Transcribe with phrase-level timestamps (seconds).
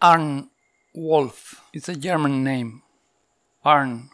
[0.00, 0.48] Arn
[0.94, 2.82] Wolf is a German name.
[3.64, 4.10] Arn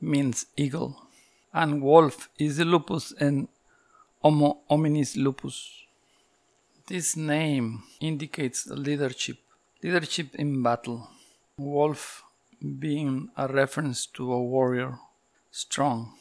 [0.00, 1.08] means eagle,
[1.52, 3.48] and wolf is the lupus and
[4.22, 5.86] Homo hominis lupus.
[6.86, 9.38] This name indicates leadership,
[9.82, 11.08] leadership in battle.
[11.58, 12.22] Wolf
[12.78, 15.00] being a reference to a warrior,
[15.50, 16.14] strong,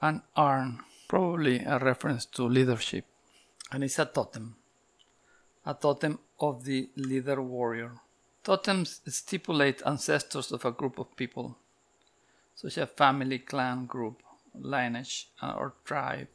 [0.00, 0.78] and Arn
[1.08, 3.04] probably a reference to leadership.
[3.72, 4.54] And it's a totem,
[5.66, 8.00] a totem of the leader warrior.
[8.50, 11.56] Totems stipulate ancestors of a group of people,
[12.56, 16.26] such as family, clan, group, lineage, uh, or tribe.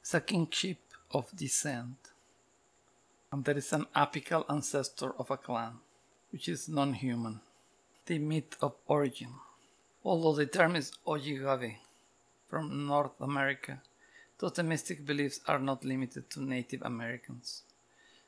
[0.00, 0.78] It's a kingship
[1.12, 2.10] of descent.
[3.30, 5.74] And there is an apical ancestor of a clan,
[6.32, 7.40] which is non human.
[8.06, 9.34] The myth of origin.
[10.04, 11.76] Although the term is Ojibwe
[12.48, 13.80] from North America,
[14.40, 17.62] totemistic beliefs are not limited to Native Americans.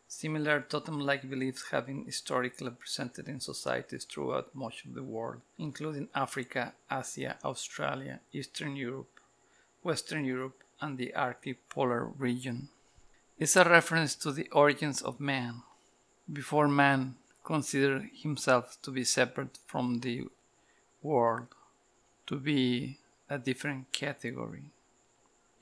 [0.07, 5.41] Similar totem like beliefs have been historically presented in societies throughout much of the world,
[5.59, 9.21] including Africa, Asia, Australia, Eastern Europe,
[9.83, 12.69] Western Europe, and the Arctic polar region.
[13.39, 15.63] It's a reference to the origins of man.
[16.33, 20.29] Before man considered himself to be separate from the
[21.03, 21.49] world,
[22.27, 24.71] to be a different category.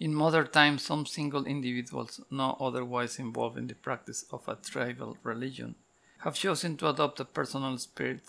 [0.03, 5.17] In modern times, some single individuals, not otherwise involved in the practice of a tribal
[5.23, 5.77] religion,
[6.25, 8.25] have chosen to adopt a personal spirit,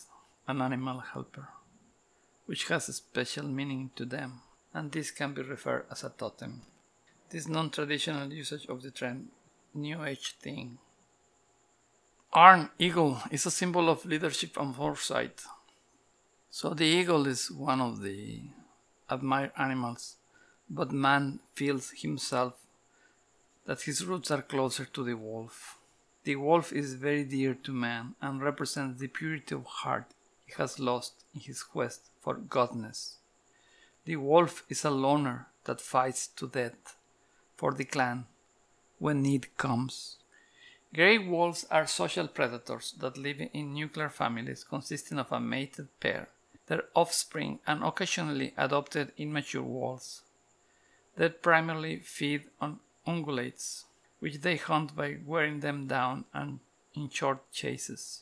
[0.48, 1.48] an animal helper,
[2.46, 6.62] which has a special meaning to them, and this can be referred as a totem.
[7.32, 9.30] This non traditional usage of the term
[9.74, 10.78] New Age thing.
[12.34, 15.42] Arn eagle is a symbol of leadership and foresight.
[16.52, 18.42] So the eagle is one of the
[19.10, 20.18] admired animals
[20.70, 22.54] but man feels himself
[23.66, 25.78] that his roots are closer to the wolf.
[26.24, 30.06] The wolf is very dear to man and represents the purity of heart
[30.46, 33.16] he has lost in his quest for godness.
[34.06, 36.98] The wolf is a loner that fights to death
[37.56, 38.26] for the clan
[39.00, 40.18] when need comes.
[40.94, 46.30] Grey wolves are social predators that live in nuclear families consisting of a mated pair,
[46.68, 50.22] their offspring, and occasionally adopted immature wolves
[51.18, 53.84] that primarily feed on ungulates,
[54.20, 56.60] which they hunt by wearing them down and
[56.96, 58.22] in short chases.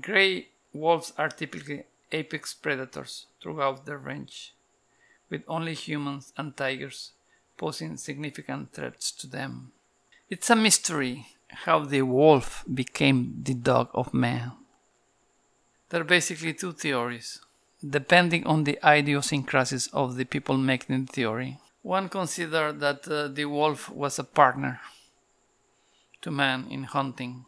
[0.00, 4.54] Grey wolves are typically apex predators throughout their range,
[5.28, 7.12] with only humans and tigers
[7.56, 9.72] posing significant threats to them.
[10.28, 14.52] It's a mystery how the wolf became the dog of man.
[15.88, 17.40] There are basically two theories,
[17.88, 21.58] depending on the idiosyncrasies of the people making the theory.
[21.82, 24.80] One considered that uh, the wolf was a partner
[26.22, 27.46] to man in hunting,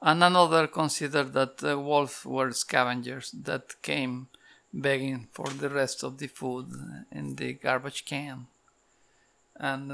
[0.00, 4.28] and another considered that the wolves were scavengers that came
[4.72, 6.72] begging for the rest of the food
[7.12, 8.48] in the garbage can,
[9.54, 9.88] and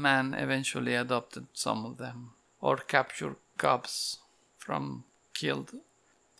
[0.00, 4.18] man eventually adopted some of them or captured cubs
[4.56, 5.04] from
[5.34, 5.72] killed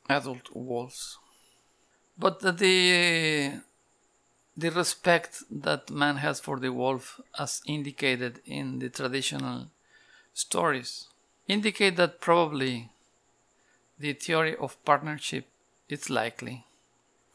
[0.08, 1.18] adult wolves.
[2.16, 3.60] But the
[4.56, 9.68] the respect that man has for the wolf, as indicated in the traditional
[10.32, 11.08] stories,
[11.48, 12.90] indicate that probably
[13.98, 15.46] the theory of partnership
[15.88, 16.64] is likely.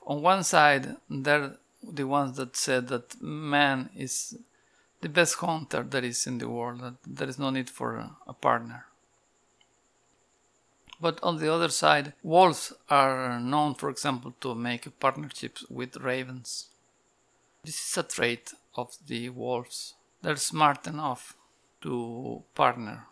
[0.06, 4.38] On one side, there are the ones that said that man is
[5.02, 8.34] the best hunter there is in the world, that there is no need for a
[8.34, 8.86] partner.
[11.02, 16.68] But on the other side, wolves are known, for example, to make partnerships with ravens.
[17.70, 19.94] This is a trait of the wolves.
[20.24, 21.38] They're smart enough
[21.82, 23.06] to partner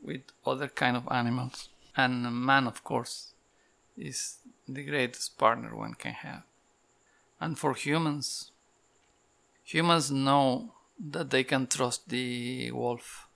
[0.00, 1.70] with other kind of animals.
[1.96, 3.34] And man, of course,
[3.96, 4.36] is
[4.68, 6.44] the greatest partner one can have.
[7.40, 8.52] And for humans,
[9.64, 10.72] humans know
[11.10, 13.26] that they can trust the wolf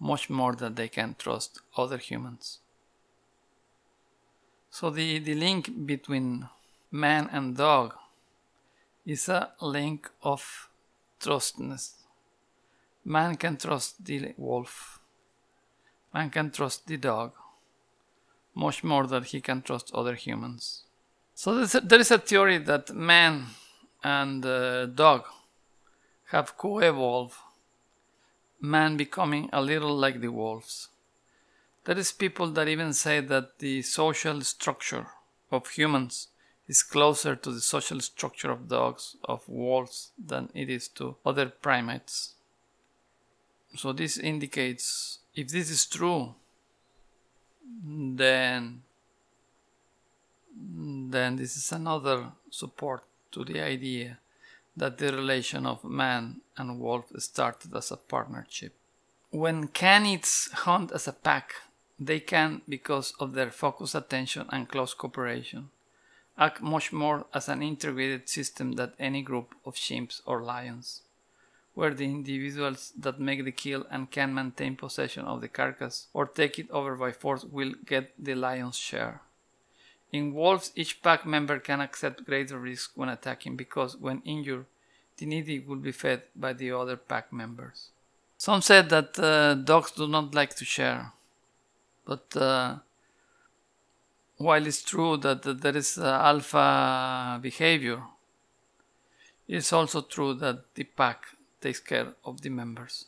[0.00, 2.58] much more than they can trust other humans.
[4.70, 6.48] So the, the link between
[6.90, 7.94] man and dog
[9.08, 10.68] is a link of
[11.18, 11.94] trustness.
[13.04, 15.00] Man can trust the wolf.
[16.12, 17.32] Man can trust the dog
[18.54, 20.82] much more than he can trust other humans.
[21.34, 23.46] So there is a theory that man
[24.04, 25.24] and uh, dog
[26.26, 27.36] have co-evolved,
[28.60, 30.88] man becoming a little like the wolves.
[31.84, 35.06] There is people that even say that the social structure
[35.50, 36.28] of humans
[36.68, 41.46] is closer to the social structure of dogs, of wolves, than it is to other
[41.46, 42.34] primates.
[43.76, 46.34] So this indicates if this is true,
[47.84, 48.82] then
[51.10, 54.18] then this is another support to the idea
[54.76, 58.74] that the relation of man and wolf started as a partnership.
[59.30, 61.54] When canids hunt as a pack,
[62.00, 65.70] they can, because of their focused attention and close cooperation,
[66.38, 71.02] act much more as an integrated system than any group of chimps or lions,
[71.74, 76.26] where the individuals that make the kill and can maintain possession of the carcass or
[76.26, 79.20] take it over by force will get the lion's share.
[80.10, 84.64] In wolves, each pack member can accept greater risk when attacking because when injured,
[85.18, 87.90] the needy will be fed by the other pack members.
[88.38, 91.12] Some said that uh, dogs do not like to share,
[92.06, 92.76] but uh,
[94.38, 98.02] while it's true that, that there is uh, alpha behavior,
[99.48, 101.24] it's also true that the pack
[101.60, 103.06] takes care of the members.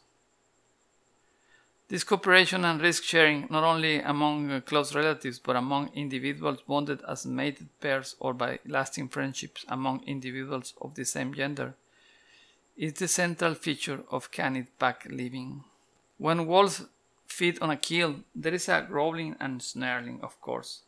[1.88, 7.00] This cooperation and risk sharing, not only among uh, close relatives but among individuals bonded
[7.08, 11.74] as mated pairs or by lasting friendships among individuals of the same gender,
[12.76, 15.64] is the central feature of canid pack living.
[16.18, 16.86] When wolves
[17.26, 20.82] feed on a kill, there is a growling and snarling, of course,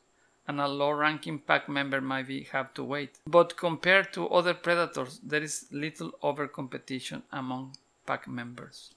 [0.53, 3.19] and a low ranking pack member might be, have to wait.
[3.27, 8.93] But compared to other predators, there is little over competition among pack members.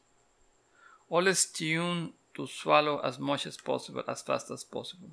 [1.10, 5.12] All is tuned to swallow as much as possible as fast as possible,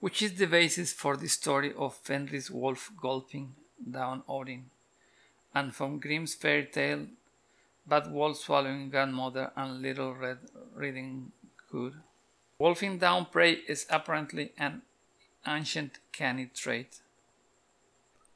[0.00, 3.54] which is the basis for the story of Fenris wolf gulping
[3.98, 4.70] down Odin,
[5.54, 7.08] and from Grimm's fairy tale,
[7.86, 10.38] Bad Wolf swallowing grandmother and Little Red
[10.74, 11.32] Riding
[11.70, 11.94] Hood.
[12.58, 14.80] Wolfing down prey is apparently an
[15.46, 17.00] ancient canid trait.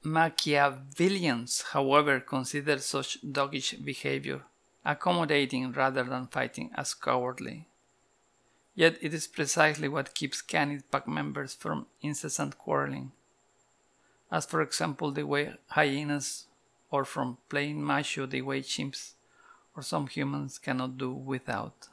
[0.05, 4.43] Machiavellians, however, consider such doggish behavior
[4.85, 7.69] accommodating rather than fighting as cowardly.
[8.75, 13.13] Yet it is precisely what keeps canid pack members from incessant quarreling,
[14.31, 16.47] as for example the way hyenas,
[16.91, 19.13] or from playing macho the way chimps
[19.77, 21.89] or some humans cannot do without.